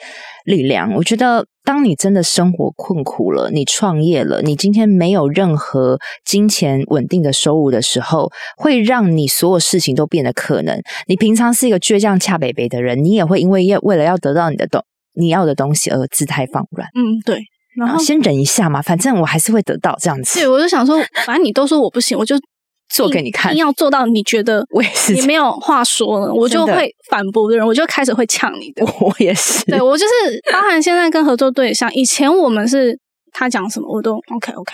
[0.45, 0.93] 力量。
[0.93, 1.45] 我觉得。
[1.67, 10.79] 当你真的生活困苦了，你创业了，你今天没有任何金钱稳定的收入的时候，会让你所有事情都变得可能。
[11.09, 14.81] 你平常是一个倔强恰北北的人，你也会因为要为了要得到你的东
[15.13, 16.87] 你要的东西而姿态放软。
[16.95, 17.41] 嗯，对。
[17.77, 20.39] 然后先忍一下嘛，反正我还是会得到这样子。
[20.39, 22.35] 对，我就想说，反正你都说我不行，我就。
[22.89, 28.85] 做给你看，一定要做到你觉得我也是，你没有话说了，我就会反驳的人，我就开始会呛你的。
[29.01, 32.97] 我也是，对我就是，包含现在跟合作对象，以前我们是
[33.33, 34.73] 他讲什么我都 OK OK OK，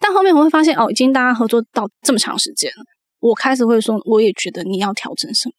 [0.00, 2.82] 但后面我会发现哦，已经大家合作到这么长时间了，
[3.20, 5.54] 我开始会说，我也觉得你要调整什么。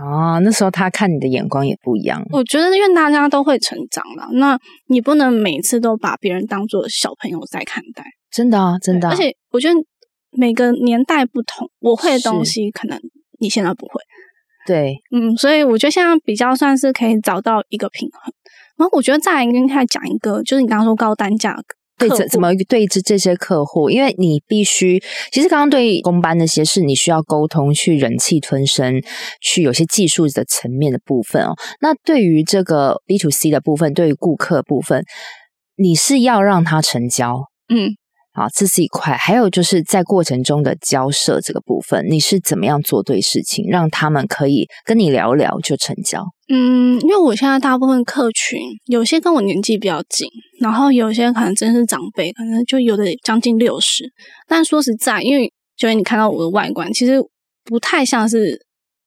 [0.00, 2.24] 啊，那时候他看你的眼光也不一样。
[2.30, 8.04] 我觉得，因为大家都会成长了，那你不能每次都把别人当做小朋友在看待。
[8.30, 9.08] 真的啊，真的。
[9.08, 9.74] 而且我觉得。
[10.34, 12.98] 每个年代不同，我会的东西可能
[13.38, 14.00] 你现在不会。
[14.66, 18.32] 对，嗯，所以我觉得现在比较算是可以找到一个平衡。
[18.78, 21.54] 然后我觉得再来跟他讲一个，就是你刚刚说高单价
[21.98, 25.00] 对怎怎么对这这些客户，因为你必须，
[25.30, 29.00] 其实刚刚对公班那些是你需要沟通，去忍气吞声，
[29.40, 31.54] 去有些技术的层面的部分哦。
[31.80, 35.04] 那对于这个 B to C 的部分，对于顾客部分，
[35.76, 37.96] 你是要让他成交，嗯。
[38.34, 39.14] 好，这是一块。
[39.14, 46.24] 还有就是在过程中的交涉这个部分，你是怎么样做对事情，让他们可以跟你聊聊就成交？
[46.48, 50.26] 嗯，因为我现在大部分客群有些跟我年纪比较近，
[50.60, 54.04] 然后有些可能真是长辈，可能就有的将近六十。
[54.48, 57.20] 但说实在，因为就为你看到我的外观，其实
[57.64, 58.58] 不太像是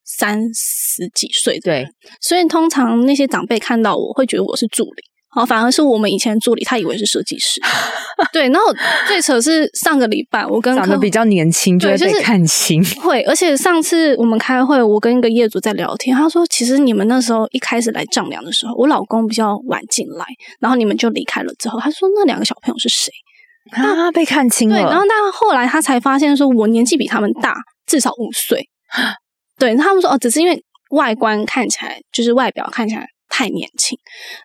[0.03, 1.87] 三十几岁对，
[2.21, 5.03] 所以通常那些长辈看到我会觉得我是助理。
[5.35, 7.59] 哦，反而是我们以前助理，他以为是设计师。
[8.31, 8.73] 对，然后
[9.05, 12.83] 最扯是上个礼拜，我跟长得比较年轻，就会被看清。
[13.01, 20.25] 会，而且上次我们开会，我跟一个业主在聊天，他说：“其实你们那时候一开始来丈量的时候，我老公比较晚进来，
[20.61, 23.11] 然后你们就离开了之后，他说那两个小朋友是谁？
[23.71, 24.77] 他，被看清了。
[24.77, 28.69] 对，然后但后来他才发现，说我年纪比他们大至少五岁。
[29.59, 33.97] 对，他们说哦，只是因为外观看起来就是外表看起来太年轻。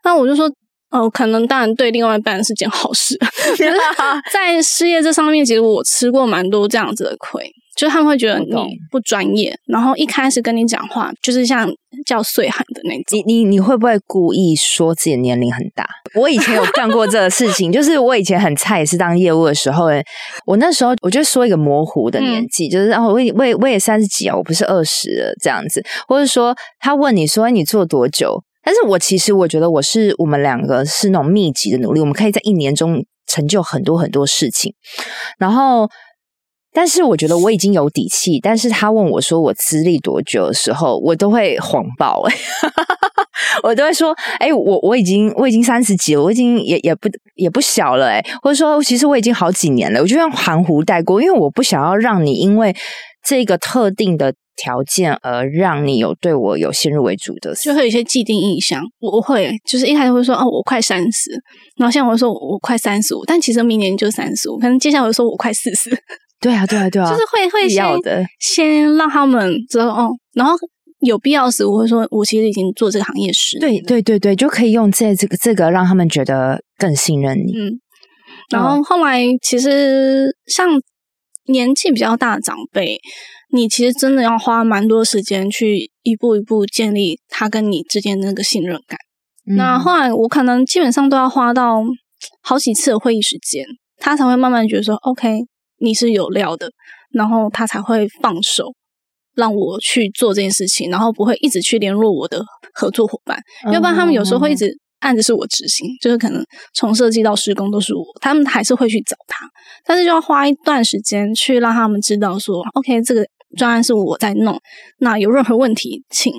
[0.02, 0.50] 那我就说。
[0.90, 3.16] 哦，可能当然对另外一半是件好事。
[4.32, 7.44] 在事业这上面，其实我吃过蛮多这样子的亏，
[7.76, 8.52] 就是他们会觉得你
[8.90, 11.70] 不专业，然后一开始跟你讲话就是像
[12.04, 13.02] 叫岁寒的那种。
[13.12, 15.86] 你你你会不会故意说自己的年龄很大？
[16.14, 19.86] 我以前有干过这个事情， 就是我以前很菜，也是当业务的时候，
[20.46, 28.42] 我那时候我就说一个模糊的年纪，就是哦，我我我也三十几啊，我不是二十这样子，或者说他问你说你做多久？
[28.62, 34.74] 但是我其实我觉得我是我们两个是那种密集的努力，我们可以在一年中成就很多很多事情。
[35.38, 35.88] 然后，
[36.72, 38.38] 但是我觉得我已经有底气。
[38.40, 42.22] 但是他问我说我资历多久的时候，我都会谎报，
[43.64, 52.76] 我都会说，哎，我我已经我已经三十几了，我已经也也不也不小了，哎，或者说其实我已经好几年了，我就用含糊带过，因为我不想要让你因为
[53.24, 54.34] 这个特定的。
[54.56, 58.82] 条件而让你有对我有先入为主的，就会有一些既定印象。
[59.00, 61.30] 我会就是一开始会说哦，我快三十，
[61.76, 65.90] 然后现在我说我快三十五，但其实明年就三十五，可能接下来我说我快四十。
[66.40, 67.84] 对啊，对啊，对啊，就是会会先
[68.38, 70.54] 先让他们知道哦，然后
[71.00, 73.82] 有必要时我会说，我其实已经做这个行业十年。
[73.82, 77.52] 对对对对，就可以用这这个这个让他们觉得更信任你。
[77.52, 77.80] 嗯，
[78.50, 80.68] 然后后来其实像
[81.46, 82.98] 年纪比较大的长辈。
[83.52, 88.98] 你其实真的要花蛮多时间去一步一步建立他跟你之间那个信任感。
[89.56, 91.82] 那后来我可能基本上都要花到
[92.42, 93.64] 好几次的会议时间，
[93.98, 95.40] 他才会慢慢觉得说，OK，
[95.78, 96.70] 你是有料的，
[97.12, 98.72] 然后他才会放手
[99.34, 103.40] 让我去做这件事情，然后不会一直去联络我的合作伙伴，
[103.72, 104.78] 要不然他们有时候会一直。
[105.00, 109.48] 案子是我执行，就是可能从设计到施工都是我，他们还是会去找他，
[109.82, 113.24] 但是就要花一段时间去让他们知道说，OK，这个
[113.56, 114.60] 专案是我在弄，
[114.98, 116.32] 那有任何问题请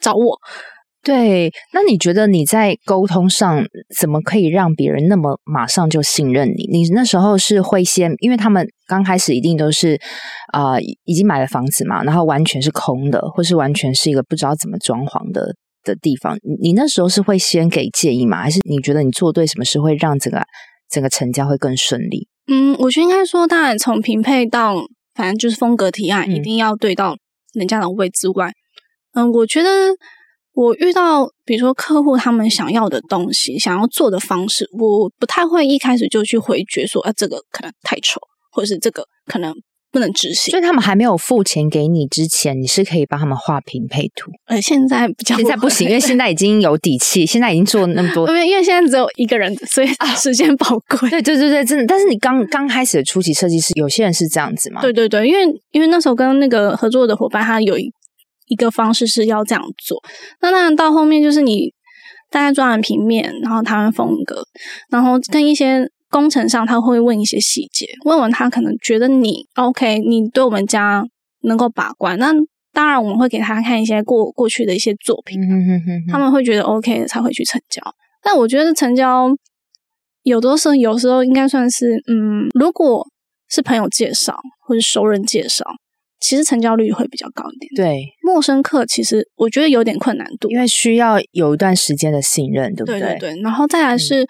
[0.00, 0.38] 找我。
[1.02, 3.64] 对，那你觉得你在沟通上
[3.98, 6.66] 怎么可以让别人那么马上就信任你？
[6.70, 9.98] 你那时候是会先，因为他们刚开始一定都是
[10.52, 15.54] 啊已经买了房子嘛，然后完全是空的，或是完全是一个不知道怎么装潢的。
[15.82, 18.42] 的地方，你那时候是会先给建议吗？
[18.42, 20.42] 还是你觉得你做对什么事会让整个
[20.90, 22.28] 整个成交会更顺利？
[22.52, 24.74] 嗯，我觉得应该说，当然从平配到
[25.14, 27.16] 反正就是风格提案，一定要对到
[27.52, 28.52] 人家的位置外，
[29.14, 29.70] 嗯，我觉得
[30.52, 38.20] 我遇到比如说客户他们想要的东西，想要做的方式，我不太会一开始就去回绝说，啊，这个可能太丑，
[38.52, 39.54] 或者是这个可能。
[39.92, 44.30] 不能执行，所以他们还没有付钱给你之前，你是可以帮他们画平配图。
[44.46, 48.28] 呃，现在比较现在不行，因为现在已经有底气，现在已经做那么多。
[48.30, 51.10] 因为因为现在只有一个人，所以时间宝贵。
[51.10, 51.84] 对对对对，真的。
[51.86, 54.80] 但是你刚刚开始的初级设计师，有些人是这样子嘛？
[54.80, 57.90] 对对对，因为因为那时候跟那个合作的伙伴，他有一
[58.46, 60.00] 一个方式是要这样做。
[60.40, 61.72] 那当然到后面就是你
[62.30, 64.42] 大概抓完平面，然后台湾风格，
[64.88, 65.90] 然后跟一些。
[66.10, 71.04] 工程上他会问一些细节，问完他可能觉得你 OK，你对我们家
[71.42, 72.18] 能够把关。
[72.18, 72.32] 那
[72.72, 75.40] 当然我们会给他看一些过过去的一些作品，
[76.10, 77.80] 他们会觉得 OK 才会去成交。
[78.22, 79.28] 但我觉得成交
[80.24, 83.06] 有的时候，有时候应该算是嗯，如果
[83.48, 85.64] 是朋友介绍或者熟人介绍，
[86.18, 87.70] 其实成交率会比较高一点。
[87.76, 93.00] 对，陌生客其实我觉得有点困难度，因为需要有一段时间的信任，对不对？
[93.00, 94.26] 对对对，然后再来是。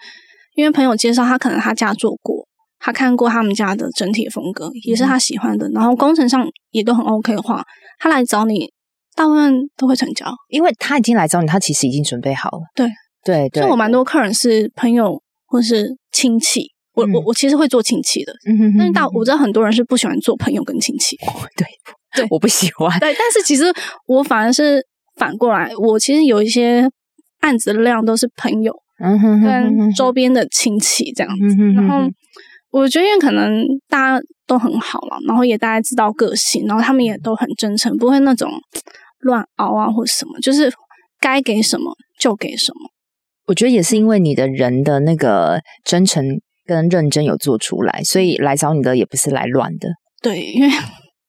[0.55, 2.47] 因为朋友介绍，他可能他家做过，
[2.79, 5.69] 他看过他们家的整体风格，也是他喜欢的。
[5.69, 7.63] 然后工程上也都很 OK 的话，
[7.99, 8.69] 他来找你，
[9.15, 12.59] 大部分都会成交，因为他已经来找你，他其实已经准备好了。
[12.75, 12.87] 对
[13.23, 21.15] 对对，所以我蛮多客人是朋友或是亲戚，我我我其实会做亲戚的，嗯但是大我知道很多人是不喜欢做朋友跟亲戚。
[21.55, 21.65] 对
[22.13, 22.99] 对，我不喜欢。
[22.99, 23.73] 对，但是其实
[24.05, 24.85] 我反而是
[25.15, 26.89] 反过来，我其实有一些
[27.39, 28.73] 案子的量都是朋友。
[29.01, 32.07] 跟周边的亲戚这样子，然后
[32.71, 38.49] 我觉得因为可能大家都很好了，然后也大家知道个性，然后他们也都很真诚，不会那种
[39.19, 40.71] 乱熬啊或什么，就是
[41.19, 42.89] 该给什么就给什么。
[43.47, 46.23] 我觉得也是因为你的人的那个真诚
[46.65, 49.89] 跟认真有做出来，所以来找你的也不是来乱的。
[50.21, 50.69] 对，因为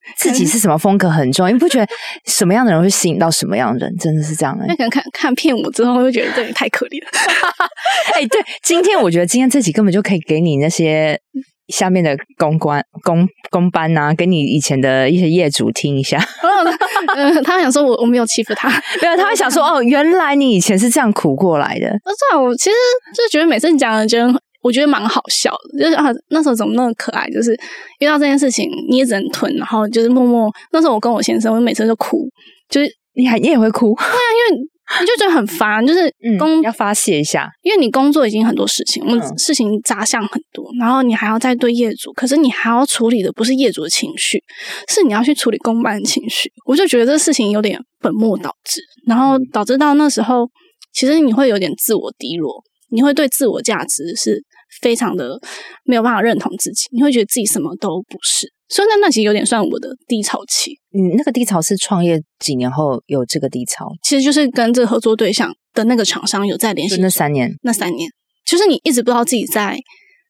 [0.16, 1.86] 自己是什么风格很重要，你不觉得
[2.26, 3.96] 什么样的人会吸引到什么样的人？
[3.98, 4.56] 真的是这样。
[4.66, 7.10] 那可能看看片我之后，会觉得这也太可怜了。
[8.14, 11.18] 哎，对，今天我觉得今天这集根本就可以给你那些
[11.68, 16.18] 下面的公关公公班啊，给你以前的一些业主听一下。
[17.16, 18.68] 嗯，他想说我我没有欺负他，
[19.00, 21.86] 没有，他会想说哦，原来你以前是这样苦过来的。
[22.04, 22.76] 那这样，我其实
[23.14, 24.26] 就觉得每次你讲的，觉得
[24.62, 27.28] 我觉得蛮好笑的，就是啊，那时候怎么那么可爱？
[27.30, 27.52] 就是
[27.98, 30.50] 遇到这件事情，你也只能吞，然后就是默默。
[30.72, 32.28] 那时候我跟我先生，我每次就哭，
[32.68, 34.10] 就是你还你也会哭，对啊，
[34.50, 34.62] 因为。
[35.00, 44.42] 你就觉得很烦，就是工要发泄一下，因为你工作已经很多事情，我们事情杂项很多，然后你还要再对业主，可是你还要处理的不是业主的情绪，
[44.88, 46.52] 是你要去处理公办的情绪。
[46.66, 50.46] 我就觉得这事情有点本末倒置，然后导致到那时候，
[50.92, 54.42] 其实你会有点自我低落，你会对自我价值是
[54.80, 55.38] 非常的
[55.84, 58.46] 没有办法认同自己，你会觉得自己什么都不是。
[58.68, 60.72] 所以那那其实有点算我的低潮期。
[60.96, 63.86] 嗯那个低潮是创业几年后有这个低潮？
[64.02, 67.00] 其实就是跟这个合作对象的那个厂商有在联系。
[67.00, 68.08] 那三年，那三年，
[68.46, 69.78] 就是你一直不知道自己在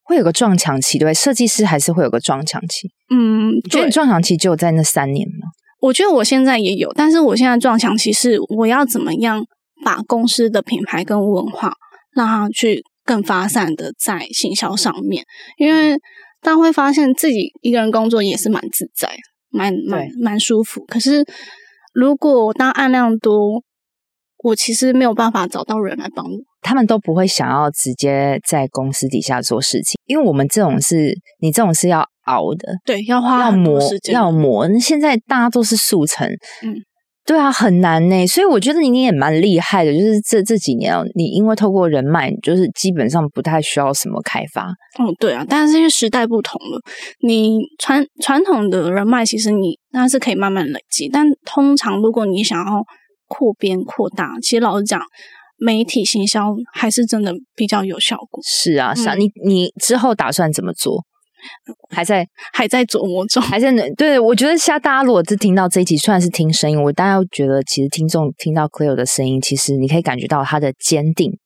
[0.05, 2.89] 会有个撞墙期，对设计师还是会有个撞墙期。
[3.15, 5.47] 嗯，觉得撞墙期就有在那三年吗？
[5.81, 9.45] 我觉得我现在也有，但是我现在撞墙期是我要怎么样
[9.85, 11.73] 把公司的品牌跟文化
[12.15, 15.25] 让它去更发散的在行销上面，
[15.57, 15.97] 因为。
[16.45, 19.09] 但会发现自己一个人工作也是蛮自在，
[19.51, 20.85] 蛮蛮蛮舒服。
[20.87, 21.25] 可是
[21.95, 23.63] 如果当案量多，
[24.39, 26.33] 我其实没有办法找到人来帮我。
[26.61, 34.69] 他们都不会想要直接在公司底下做事情，因为我们这种是你这种是要熬的，对，要花要磨要磨。
[34.81, 36.27] 现在大家都是速成，
[36.65, 36.75] 嗯。
[37.25, 39.93] 对啊，很难呢，所以我觉得你你也蛮厉害的。
[39.93, 44.67] 就是这这几年哦，你因为透过人脉，就是基本上不太需要什么开发。
[44.99, 46.81] 嗯，对啊，但是因为时代不同了，
[47.21, 52.83] 你传传统的人脉其实你那是可以慢慢累积，但通常如果你想要
[53.29, 55.01] 扩编扩大，其实老实讲，
[55.59, 58.43] 媒体行销还是真的比较有效果。
[58.45, 61.05] 是啊，是啊，你你之后打算怎么做？
[61.91, 63.89] 还在还在琢磨中，还在那。
[63.95, 71.39] 对，我觉得现在大家如果是听到这一集，虽然是听声音，我大家觉得其实听众听到 Cleo 的声音，其实你可以感觉到他的坚定。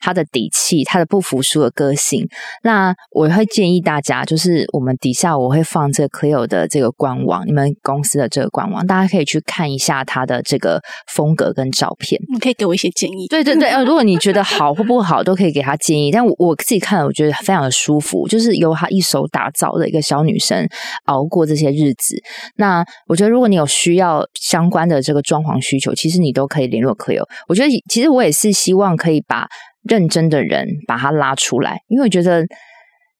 [0.00, 2.28] 他的底气，他的不服输的个性。
[2.62, 12.20] 那我会建议大家，就是我们底下我会放这个 Cleo 的这个官网，你们公司的这个官网，大家可以去看一下他的这个风格跟照片。
[12.32, 13.26] 你可以给我一些建议。
[13.28, 16.10] 对对对，呃，如果你觉得好或不好，都可以给他建议。
[16.10, 20.66] 但我我自己看了，我觉得非常的舒服，就是由他一手打造的一个小女生
[21.06, 22.16] 熬过这些日子。
[22.56, 27.24] 那我觉得，如果你有需要相关的这个装潢需求，其实你都可以联络 Cleo。
[27.48, 29.46] 我觉得，其实我也是希望可以把。
[29.88, 32.44] 认真的人把他拉出来，因为我觉得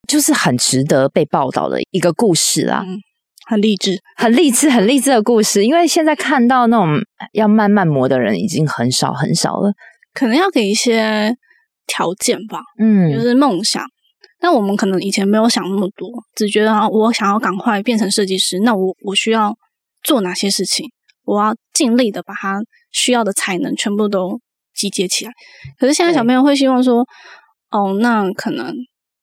[0.09, 2.85] 就是很值得被报道的一个故事啦，
[3.47, 5.65] 很励志，很励志， 很励志的故事。
[5.65, 6.99] 因为现在看到那种
[7.33, 9.73] 要慢慢磨的人已经很少很少了，
[10.15, 11.35] 可能要给一些
[11.87, 13.85] 条件吧，嗯，就是梦想。
[14.41, 19.57] 但我们可能以前没有想那么多，只觉得我想要赶快变成设计师，那我我需要
[20.03, 20.87] 做哪些事情？
[21.25, 24.41] 我要尽力的把他需要的才能全部都。
[24.75, 25.33] 集结起来，
[25.79, 27.07] 可是现在小朋友会希望说，
[27.71, 28.75] 哦，那可能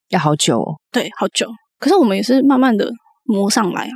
[0.09, 1.47] 要好久，对，好久。
[1.79, 2.91] 可是我们也是慢慢的
[3.23, 3.91] 磨上来啊。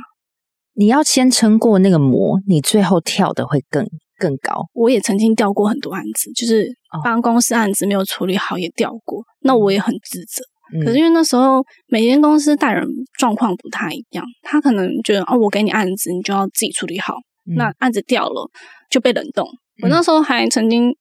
[0.74, 3.86] 你要先撑过那个磨，你最后跳的会更
[4.18, 4.64] 更高。
[4.72, 6.66] 我也曾经掉过很多案子，就是
[7.04, 10.42] 帮公司案子没有处理好也掉过，那我也很自责。
[10.84, 12.84] 可是因为那时候每间公司带人
[13.18, 17.14] 状况不太一样，他可能觉得哦，我给你案子，你就要自己处理好。
[17.56, 18.50] 那案子掉了
[18.90, 19.46] 就被冷冻。
[19.82, 20.96] 我那时候还曾经。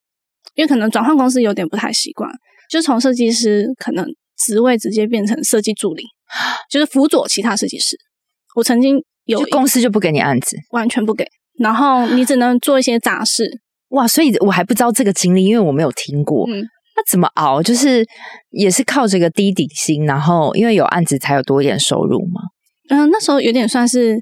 [0.55, 2.29] 因为可能转换公司有点不太习惯，
[2.69, 4.05] 就从设计师可能
[4.37, 6.03] 职位直接变成设计助理，
[6.69, 7.97] 就是辅佐其他设计师。
[8.55, 11.25] 我曾经有公司就不给你案子，完全不给，
[11.57, 13.61] 然后你只能做一些杂事。
[13.89, 16.47] 哇，所以我还不知道这个经历，因为我没有听过。
[16.47, 16.61] 嗯，
[16.95, 17.63] 那怎么熬？
[17.63, 18.05] 就是
[18.51, 22.41] 也是靠这个低底薪，然后因为有案子才有多一点收入嘛？
[22.89, 24.19] 嗯，那时候有点算是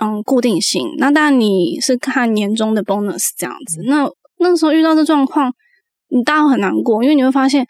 [0.00, 0.86] 嗯固定性。
[0.98, 3.82] 那当然你是看年终的 bonus 这样子。
[3.86, 5.52] 那那时候遇到这状况。
[6.14, 7.66] 你当然很难过，因为你会发现，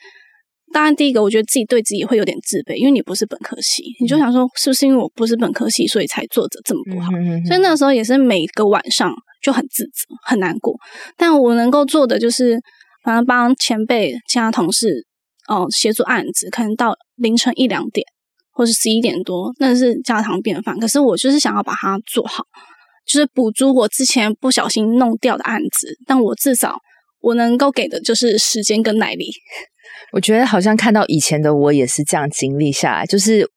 [0.72, 7.10] 当然第一个，我觉得自己对自己会有点自卑，因为你不是本科系，你就想说，是不是因为我不是本科系，所以才做的这么不好？
[7.46, 10.74] 所以那时候也是每个晚上就很自责、很难过。
[11.16, 12.58] 但我能够做的就是，
[13.04, 15.06] 反正帮前辈、其他同事
[15.48, 18.04] 哦协助案子，可能到凌晨一两点，
[18.52, 20.78] 或是十一点多，那是家常便饭。
[20.80, 22.42] 可是我就是想要把它做好，
[23.06, 25.94] 就是补足我之前不小心弄掉的案子。
[26.06, 26.76] 但我至少
[27.22, 29.30] 我能够给的就是时间跟耐力。
[30.12, 33.48] 我觉得好像看到以前的我也是这样经历下来，就是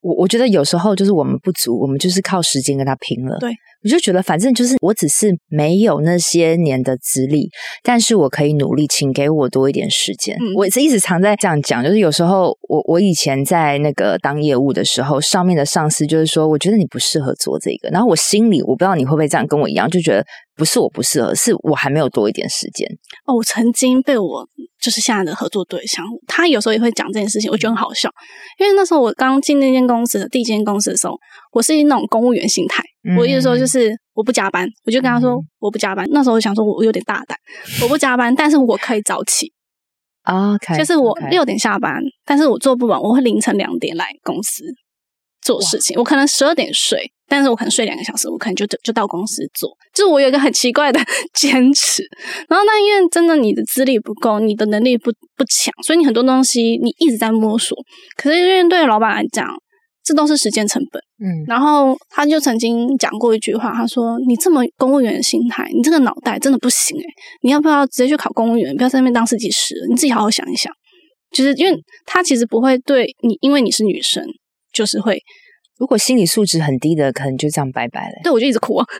[0.00, 3.38] 我我觉得有时候就是我们不足，我们就是靠时间跟他拼了。
[3.38, 3.50] 对。
[3.84, 7.50] 我就觉得，反正就是我只是没有那些年的资历，
[7.82, 10.36] 但是我可以努力，请给我多一点时间。
[10.54, 20.24] 我是一直常在这样讲，就是有时候我我以前在那个当业务的时候，上面的上司就是说，我觉得你不适合做这个，然后我心里我不知道你会不会这样跟我一样，就觉得
[20.62, 22.88] 不是我不适合，是我还没有多一点时间。
[23.26, 24.48] 哦，我曾经被我
[24.80, 28.08] 就是现在的合作对象，他有时候也会讲这件事情，我觉得很好笑，
[28.60, 31.16] 因为那时候我刚进那间公司的第一间公司的时候，
[31.50, 32.80] 我是那种公务员心态。
[33.18, 36.06] 我意思说就是我不加班，我就跟他说我不加班。
[36.12, 37.36] 那时候我想说我有点大胆，
[37.82, 39.52] 我不加班，但是我可以早起。
[40.22, 44.62] OK，就是我六点下班，但是我做不完，我会凌晨两点来公司
[45.42, 45.96] 做事情。
[45.98, 49.70] 我可能十二点睡，但是我可能睡两个小时，我可能就就到公司做。
[49.94, 51.00] 就是我有一个很奇怪的
[51.34, 52.02] 坚持。
[52.48, 57.76] 然后，那因为真的你的资历不够，你的能力不不强，所以你很多东西你一直在摸索。
[58.16, 59.46] 可是因为对老板来讲，
[60.04, 67.04] 这都是时间成本，嗯，然后他就曾经讲过一句话，他说：“你这么公务员的心态，你这个脑袋真的不行诶
[67.42, 68.74] 你要不要直接去考公务员？
[68.76, 70.72] 不要在那边当设计师，你自己好好想一想。”
[71.30, 71.74] 就是因为
[72.04, 74.22] 他其实不会对你，因为你是女生，
[74.72, 75.18] 就是会
[75.78, 78.14] 如果心理素质很低的，可能就这样拜拜了。
[78.22, 78.86] 对我就一直哭啊，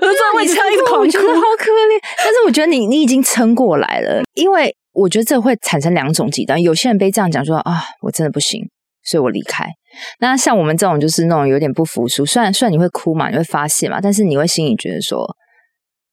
[0.00, 2.00] 我在位置上一直狂哭，好可怜。
[2.18, 8.60] 但是我觉得你你已经撑过来了，因为我觉得这会产生两种极端，有些人被这样讲说啊，我真的不行。
[9.04, 9.66] 所以我离开。
[10.20, 12.24] 那像我们这种，就是那种有点不服输。
[12.24, 15.26] 虽然虽然你会哭嘛，你会发泄嘛，但是你会心里觉得说，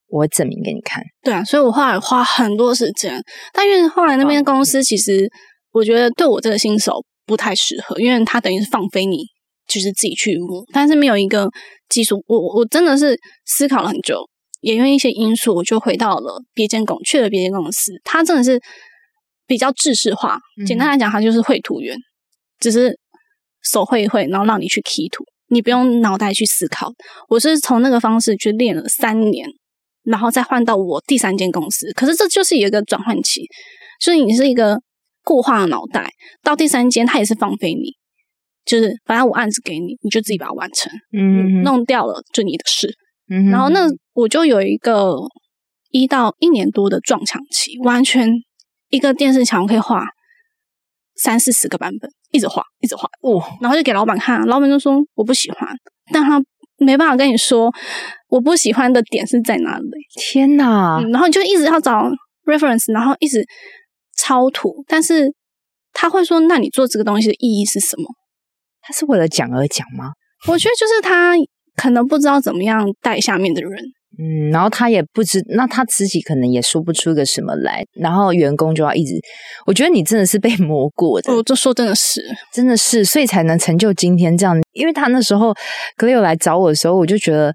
[0.08, 1.04] 我会证明给你看。
[1.22, 3.24] 对啊，所以我后来花很多时间。
[3.54, 5.30] 但因为后来那边公司其实，
[5.72, 6.94] 我觉得对我这个新手
[7.30, 9.20] 不太适合，因为它等于是放飞你，
[9.68, 11.48] 就是自己去摸，但是没有一个
[11.88, 12.24] 技术。
[12.26, 13.16] 我我真的是
[13.46, 14.20] 思考了很久，
[14.62, 17.92] 也因为一些因素，我就回到了别间公，去了别间公司。
[18.04, 18.60] 它真的是
[19.46, 21.96] 比较制式化，简单来讲，它就是绘图员。
[22.60, 22.98] 只是
[23.62, 26.92] 手绘一绘，然后让你去 key 图，你不用脑袋去思考。
[27.30, 29.48] 我是从那个方式去练了三年，
[30.04, 31.94] 然后再换到我第三间公司。
[31.94, 33.44] 可是这就是有一个转换期，
[34.00, 34.82] 所以你是一个
[35.24, 36.10] 固化的脑袋，
[36.44, 37.92] 到第三间他也是放飞你，
[38.66, 42.94] 就是反正我案子给你，你就自己把它完成，嗯，弄掉了就你的事。
[43.30, 45.16] 嗯，然后那我就有一个
[45.92, 48.30] 一到一年多的撞墙期，完全
[48.90, 50.04] 一个电视墙可以画
[51.16, 52.10] 三四十个版本。
[52.32, 55.68] 一直画，一直画，哦，然后就给老板看，老板就说我不喜欢，
[56.14, 56.40] 但他
[56.78, 57.74] 没办法跟你说
[58.28, 59.90] 我不喜欢的点是在哪里。
[60.22, 61.02] 天哪！
[61.12, 62.08] 然后你就一直要找
[62.46, 63.44] reference，然后一直
[64.20, 65.34] 抄图，但是
[65.94, 68.04] 他会说，那你做这个东西的意义是什么？
[68.82, 70.12] 他是为了讲而讲吗？
[70.48, 71.34] 我觉得就是他
[71.76, 73.72] 可能不知道怎么样带下面的人。
[74.22, 79.14] 嗯，然后他也不知，那他自己可能也说不出个什么来，然后员工就要一直，
[79.66, 82.22] 我觉得你真的是被 磨过的，我就说真的是，
[82.54, 84.60] 真的是，所以才能成就今天这样。
[84.74, 85.54] 因为他那时候
[85.96, 87.54] 格友来找我的时候，我就觉得，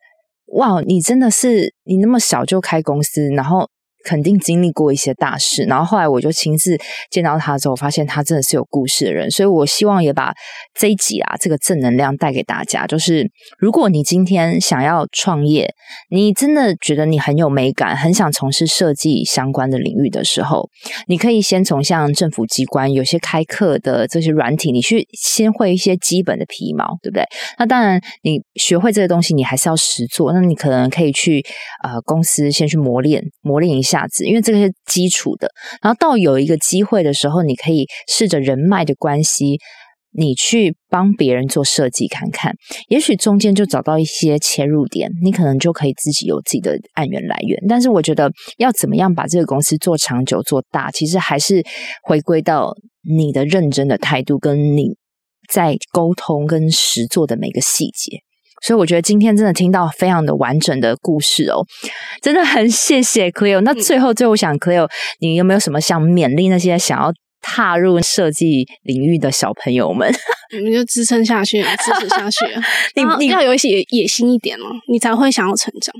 [0.54, 3.68] 哇，你真的是你那么小就开公司，然后。
[4.04, 6.78] 肯定经历过一些大事，然后后来我就亲自
[7.10, 10.32] 见到他之后，发现他真的是有故事的人，所以我希望也把
[10.78, 12.86] 这一集啊这个正能量带给大家。
[12.86, 13.28] 就是
[13.58, 15.68] 如果你今天想要创业，
[16.10, 20.68] 你真的觉得你很有美感，很想从事设计相关的领域的时候，
[21.06, 27.24] 你可以先从像政府机关有些开课的这些软体，你去先会一些基本的皮毛，对不对？
[27.58, 30.32] 那当然，你学会这个东西，你还是要实做。
[30.32, 31.44] 那你可能可以去
[31.82, 33.93] 呃公司先去磨练，磨练一下。
[33.94, 35.48] 价值，因为这个是基础的。
[35.80, 39.58] 然后到有一个机会的时候，你可以试着人脉的关系，
[40.10, 42.52] 你去帮别人做设计看看，
[42.88, 47.56] 也许中间就找到一些切入点，你可能就可以自己有自己的案源来源。
[47.68, 51.62] 但是我觉得要怎么样把这个公司做长久、做大，其实还是
[52.02, 52.74] 回归到
[53.08, 54.96] 你的认真的态度，跟你
[55.48, 58.18] 在沟通跟实做的每个细节。
[58.64, 61.60] 所以我觉得今天真的听到非常的完整的故事哦，
[62.22, 63.60] 真的很谢谢 Cleo。
[63.60, 64.88] 那最后最后想 Cleo，
[65.20, 67.12] 你有没有什么想勉励那些想要
[67.42, 70.10] 踏入设计领域的小朋友们？
[70.56, 72.46] 你们就支撑下去，支持下去。
[72.96, 75.94] 你你要有一些野心一点哦，你才会想要成长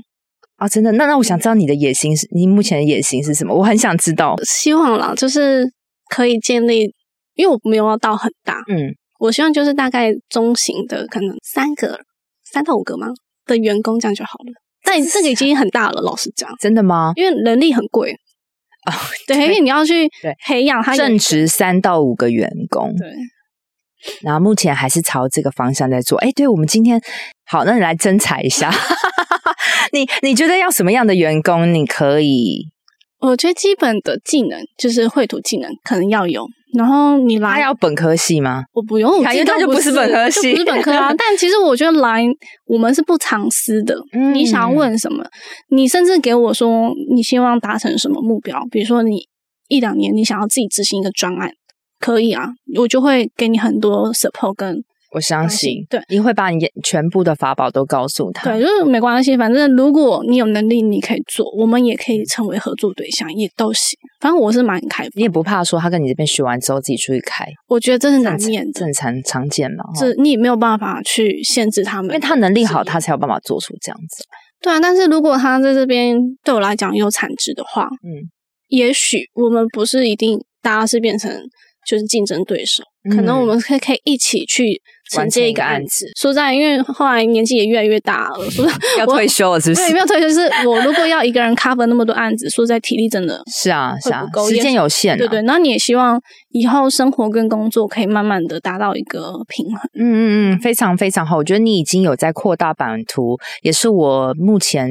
[0.57, 0.67] 啊！
[0.67, 3.53] 真的，那那我想知道你的野心是，你目前的野心是什么？
[3.53, 4.35] 我很想知道。
[4.43, 5.69] 希望啦，就是
[6.09, 6.91] 可以建立，
[7.35, 11.99] 因为我没有要到很大，嗯，我希望就是大概中型的，可能三个。
[12.51, 13.07] 三到五个吗？
[13.45, 14.53] 的员工这样就好了。
[14.83, 17.11] 但这个已经很大了，老实讲，真的吗？
[17.15, 18.13] 因为人力很贵
[18.85, 18.93] 哦，
[19.27, 20.07] 对，因为你要去
[20.45, 23.11] 培养他，正值三到五个员工，对。
[24.21, 26.19] 然后目前还是朝这个方向在做。
[26.19, 27.01] 哎，对，我们今天
[27.47, 28.71] 好，那你来征采一下，
[29.91, 31.73] 你你觉得要什么样的员工？
[31.73, 32.67] 你可以？
[33.19, 36.45] 我觉得基本的技能就是绘图技能可能要有。
[36.75, 38.63] 然后你来，他要本科系吗？
[38.73, 41.13] 我不用，因为他就不是本科系，不是本科啊。
[41.17, 42.23] 但其实我觉得来，
[42.65, 43.95] 我们是不藏私的。
[44.33, 45.23] 你想要问什么？
[45.69, 48.59] 你甚至给我说你希望达成什么目标？
[48.69, 49.19] 比如说你
[49.69, 51.49] 一两年你想要自己执行一个专案，
[51.99, 54.83] 可以啊，我就会给你很多 support 跟。
[55.11, 58.51] 我相信，对，你会把你全部的法宝都告诉他。
[58.51, 63.97] 对，就是没关系，反正如果你有能力，你可以做，我们也可以成为合作对象，也都行。
[64.25, 67.45] 反正我是蛮开放，你也不怕说他跟你这边学完之后自己出去开。
[67.67, 74.23] 我觉得这是难免正常常见嘛，这你也没有办法去限制他们，因为他能力好，他才有办法做出这样子。
[74.63, 78.25] 对啊，但是如果他在这边对我来讲有产值的话，嗯，
[78.69, 81.31] 也许我们不是一定大家是变成
[81.87, 82.81] 就是竞争对手。
[83.11, 84.81] 可能我们可以可以一起去
[85.11, 86.05] 承接一个案子。
[86.19, 88.65] 说在，因为后来年纪也越来越大了，说
[88.99, 89.93] 要退休了，是不是？
[89.93, 95.17] 没有退休，是我如果要一个人 cover 那么多案子，说在体力真的 是啊，是啊，时间有限。
[95.17, 99.79] 对对，那你也希望以后生活跟工作可以慢慢的达到一个平衡。
[99.93, 101.37] 嗯嗯嗯，非常非常好。
[101.37, 104.89] 我觉得你已经有在扩大版图，也是我目前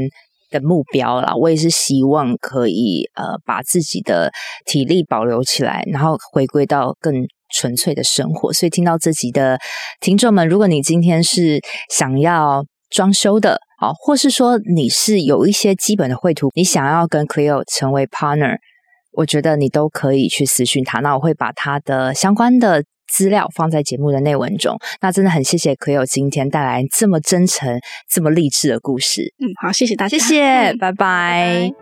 [0.51, 1.33] 的目标了。
[1.37, 4.31] 我也是希望可以呃把自己的
[4.65, 7.27] 体力保留起来，然后回归到更。
[7.55, 9.59] 纯粹的生活，所以听到这集的
[10.01, 18.57] 听众们，如果你今天是想要装修的，好，或是说你是有一些基本的绘图，你想要跟 Cleo 成为 partner，
[19.13, 21.01] 我觉得你都可以去私讯他。
[21.01, 24.77] 那我会把他的相关的资料放在节目的内文中。
[25.01, 27.79] 那真的很谢谢 Cleo 今天带来这么真诚、
[28.09, 29.35] 这么励志的故事。
[29.39, 31.75] 嗯，好，谢谢大家，谢谢， 拜拜。